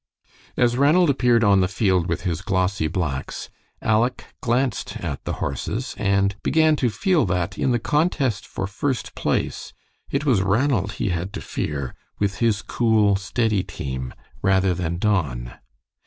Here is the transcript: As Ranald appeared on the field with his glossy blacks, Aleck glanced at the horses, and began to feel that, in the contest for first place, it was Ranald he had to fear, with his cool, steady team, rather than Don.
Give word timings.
As 0.57 0.77
Ranald 0.79 1.11
appeared 1.11 1.43
on 1.43 1.59
the 1.61 1.67
field 1.67 2.07
with 2.07 2.21
his 2.21 2.41
glossy 2.41 2.87
blacks, 2.87 3.51
Aleck 3.83 4.33
glanced 4.41 4.97
at 4.97 5.23
the 5.25 5.33
horses, 5.33 5.93
and 5.95 6.35
began 6.41 6.75
to 6.77 6.89
feel 6.89 7.23
that, 7.27 7.55
in 7.55 7.69
the 7.71 7.77
contest 7.77 8.47
for 8.47 8.65
first 8.65 9.13
place, 9.13 9.73
it 10.09 10.25
was 10.25 10.41
Ranald 10.41 10.93
he 10.93 11.09
had 11.09 11.31
to 11.33 11.39
fear, 11.41 11.93
with 12.17 12.37
his 12.39 12.63
cool, 12.63 13.15
steady 13.15 13.61
team, 13.61 14.11
rather 14.41 14.73
than 14.73 14.97
Don. 14.97 15.51